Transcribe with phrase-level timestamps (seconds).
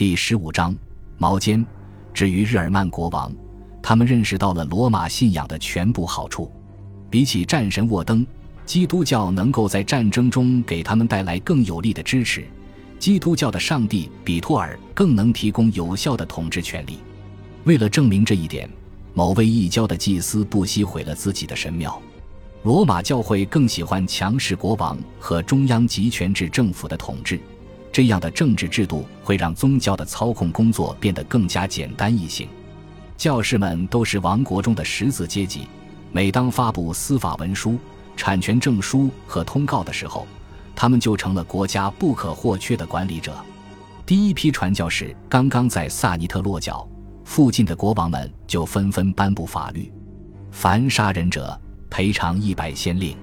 [0.00, 0.74] 第十五章
[1.18, 1.62] 毛尖。
[2.14, 3.30] 至于日耳曼国王，
[3.82, 6.50] 他们认识到了罗马信仰的全部好处。
[7.10, 8.26] 比起战神沃登，
[8.64, 12.46] 基督教能够在战争中给他们带来更有力的支持。
[12.98, 17.00] 基督教的上帝比托尔更能提供有效的统治权力。
[17.64, 18.66] 为了证明这一点，
[19.12, 22.00] 某位异教的祭司不惜毁了自己的神庙。
[22.62, 27.38] 罗马教会更喜欢强势国王和中央集权制政府的统治，
[27.92, 32.48] 这样的政治制度会让宗教的操控工作变得更加简单易行。
[33.16, 35.66] 教士们都是王国中的识字阶级，
[36.12, 37.78] 每当发布司法文书、
[38.16, 40.26] 产权证书和通告的时候，
[40.74, 43.34] 他们就成了国家不可或缺的管理者。
[44.06, 46.88] 第一批传教士刚刚在萨尼特落脚，
[47.24, 49.92] 附近的国王们就纷纷颁布法律：
[50.50, 51.60] 凡杀人者。
[51.92, 53.16] 赔偿一百先令，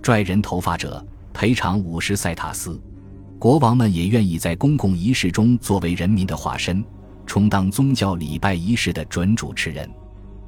[0.00, 2.80] 拽人头发者赔偿五十塞塔斯。
[3.38, 6.82] 国王们也愿意在公共仪式中作为人民的化身，
[7.26, 9.88] 充当宗教礼拜仪式的准主持人。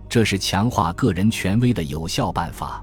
[0.08, 2.83] 这是强化个人权威的有效办法，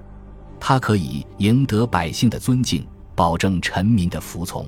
[0.60, 4.68] 它可以赢得百姓的尊敬，保证臣民的服从。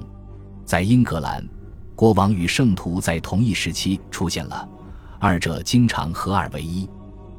[0.65, 1.47] 在英格兰，
[1.95, 4.67] 国王与圣徒在同一时期出现了，
[5.19, 6.89] 二者经常合二为一。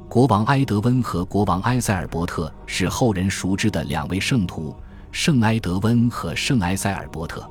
[0.09, 4.75] 国王埃德温和国王埃塞尔伯特是后人熟知的两位圣徒，
[5.11, 7.47] 圣埃德温和圣埃塞尔伯特，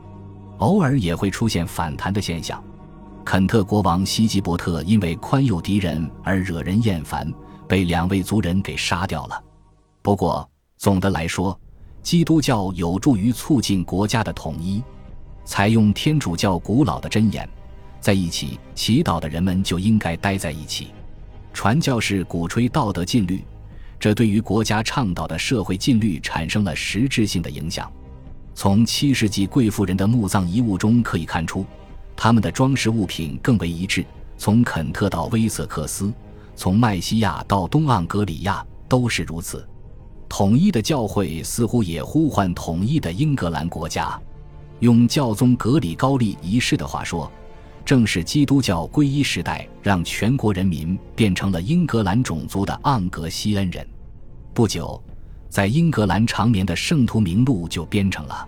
[0.60, 2.64] 偶尔也会出现反弹的现象。
[3.26, 7.32] 肯特国王西吉伯特因为宽宥敌人而惹人厌烦，
[7.68, 9.44] 被两位族人给杀掉了。
[10.02, 11.60] 不过总的来说，
[12.02, 14.82] 基督教有助于促进国家的统一。
[15.44, 17.48] 采用天主教古老的箴言，
[18.00, 20.88] 在一起祈祷的人们就应该待在一起。
[21.54, 23.44] 传教士鼓吹道德禁律，
[24.00, 27.92] 这对于国家倡导的社会禁律产生了实质性的影响。
[28.60, 31.64] 从七世纪贵妇人的墓葬遗物中可以看出，
[32.16, 34.04] 他们的装饰物品更为一致。
[34.36, 36.12] 从肯特到威瑟克斯，
[36.56, 39.64] 从麦西亚到东盎格里亚都是如此。
[40.28, 44.20] 统一的教会似乎也呼唤统一的英格兰国家。
[44.80, 47.32] 用教宗格里高利一世的话说。
[47.86, 53.88] 正是基督教皈依时代，让全国人民变成了英格兰种族的盎格西恩人。
[54.54, 55.02] 不久，
[55.50, 58.48] 在英格兰长眠的圣徒名录就编成了。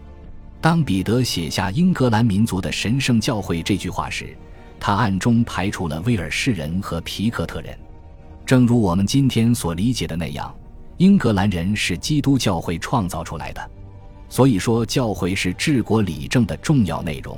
[0.62, 4.36] 当彼得写下“英格兰民族的神圣教会”这句话时，
[4.80, 7.78] 他暗中排除了威尔士人和皮克特人。
[8.46, 10.54] 正如我们今天所理解的那样，
[10.98, 13.72] 英格兰人是基督教会创造出来的。
[14.28, 17.38] 所以说，教会是治国理政的重要内容。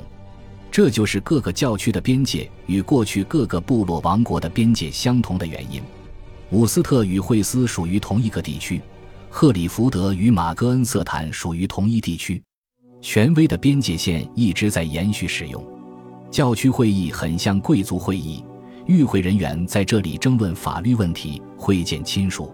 [0.70, 5.82] 这就是各个教区的边界与过去各个部落王国的边界相同的原因。
[6.50, 8.80] 伍斯特与惠斯属于同一个地区，
[9.34, 12.40] 赫里福德与马戈恩瑟坦属于同一地区。
[13.00, 15.66] 权威的边界线一直在延续使用。
[16.30, 18.44] 教区会议很像贵族会议，
[18.84, 22.52] 与会人员在这里争论法律问题，会见亲属。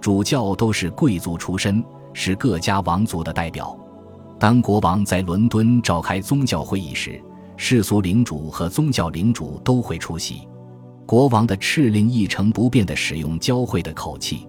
[0.00, 3.78] 主教都是贵族出身，是各家王族的代表。
[4.40, 7.22] 当国王在伦敦召开宗教会议时，
[7.56, 10.48] 世俗领主和宗教领主都会出席。
[11.06, 14.48] 国王的敕令一成不变地使用教会的口气。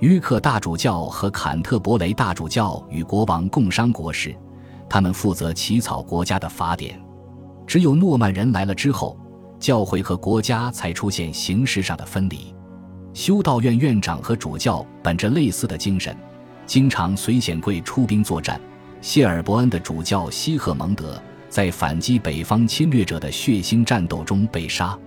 [0.00, 4.36] 约克大主教和坎特伯雷大主教与国王共商国事，
[4.90, 7.00] 他们负责起草国家的法典。
[7.66, 9.18] 只有诺曼人来了之后，
[9.58, 12.54] 教会和国家才出现形式上的分离。
[13.14, 16.14] 修道院院长和主教本着类似的精神，
[16.66, 18.60] 经常随显贵出兵作战。
[19.00, 21.20] 谢尔伯恩的主教西赫蒙德。
[21.48, 24.98] 在反击北方侵略者的血腥战斗中被杀，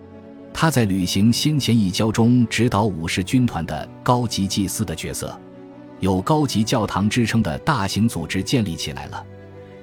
[0.53, 5.37] 他在履行先前一交中指导武士军团的高级祭司的角色。
[5.99, 9.25] 有高级教堂之称的大型组织建立起来了，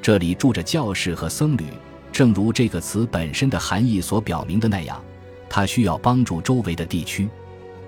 [0.00, 1.64] 这里住着教士和僧侣。
[2.10, 4.98] 正如这个词本身的含义所表明的那样，
[5.50, 7.28] 他需要帮助周围的地区。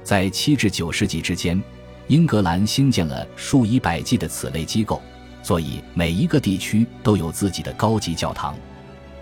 [0.05, 1.63] 在七至九世纪之间，
[2.07, 5.01] 英格兰兴建了数以百计的此类机构。
[5.43, 8.55] 所以，每一个地区都有自己的高级教堂，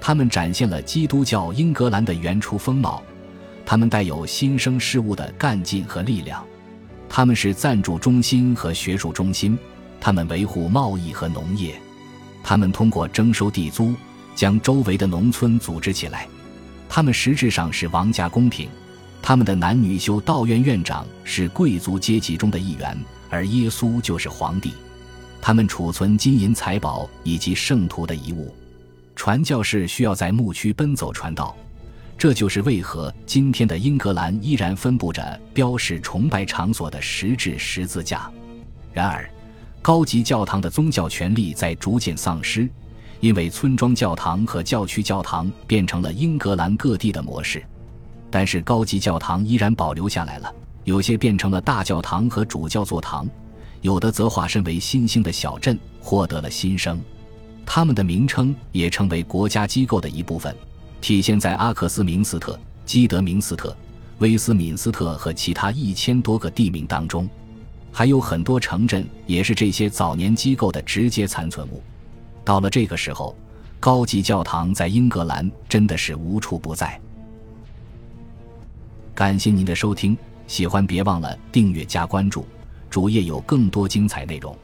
[0.00, 3.00] 他们展现了基督教英格兰的原初风貌。
[3.66, 6.42] 他们带有新生事物的干劲和力量，
[7.08, 9.58] 他们是赞助中心和学术中心，
[10.00, 11.74] 他们维护贸易和农业，
[12.44, 13.92] 他们通过征收地租
[14.36, 16.28] 将周围的农村组织起来，
[16.88, 18.68] 他们实质上是王家宫廷。
[19.20, 22.96] 他们的男女修道院院长是贵族阶级中的一员，
[23.28, 24.72] 而耶稣就是皇帝。
[25.40, 28.54] 他们储存金银财宝以及圣徒的遗物，
[29.16, 31.56] 传教士需要在牧区奔走传道，
[32.18, 38.30] 这就是为何今天的英格兰依然分布着标示崇拜场所的实质十字架。
[38.92, 39.28] 然而，
[39.82, 42.68] 高级教堂的宗教权力在逐渐丧失，
[43.20, 47.62] 因为村庄教堂和教区教堂变成了英格兰各地的模式。
[48.30, 50.52] 但是高级教堂依然保留下来了，
[50.84, 53.28] 有些变成了大教堂和主教座堂，
[53.82, 57.00] 有的则化身为新兴的小镇，获得了新生。
[57.66, 60.56] 他们的名称也成为国家机构的一部分，
[61.06, 63.76] 体现在阿克斯明斯特、基德明斯特、
[64.18, 67.28] 威斯敏斯特和其他一千多个地名当中。
[67.92, 71.80] 还有很多城镇也是这些早年机构的直接残存物。
[72.44, 73.36] 到了这个时候，
[73.78, 77.00] 高级教堂在英格兰真的是无处不在。
[79.14, 80.18] 感谢您的收听，
[80.48, 82.44] 喜欢别忘了订阅加关注，
[82.90, 84.58] 主页有更多精彩内容。